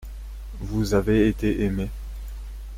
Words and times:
Vous 0.59 0.95
avez 0.95 1.27
été 1.27 1.61
aimés. 1.63 1.91